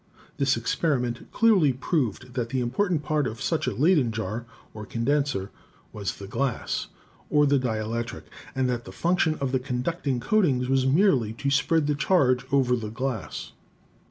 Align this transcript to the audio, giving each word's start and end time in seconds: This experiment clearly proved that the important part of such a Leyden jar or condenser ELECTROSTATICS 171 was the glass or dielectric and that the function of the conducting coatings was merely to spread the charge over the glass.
This 0.37 0.57
experiment 0.57 1.31
clearly 1.31 1.73
proved 1.73 2.33
that 2.33 2.49
the 2.49 2.59
important 2.59 3.03
part 3.03 3.27
of 3.27 3.39
such 3.39 3.67
a 3.67 3.75
Leyden 3.75 4.11
jar 4.11 4.47
or 4.73 4.83
condenser 4.83 5.51
ELECTROSTATICS 5.93 5.93
171 5.93 6.01
was 6.01 6.17
the 6.17 6.27
glass 6.27 6.87
or 7.29 7.45
dielectric 7.85 8.23
and 8.55 8.67
that 8.67 8.85
the 8.85 8.91
function 8.91 9.35
of 9.35 9.51
the 9.51 9.59
conducting 9.59 10.19
coatings 10.19 10.67
was 10.67 10.87
merely 10.87 11.33
to 11.33 11.51
spread 11.51 11.85
the 11.85 11.93
charge 11.93 12.47
over 12.51 12.75
the 12.75 12.89
glass. 12.89 13.51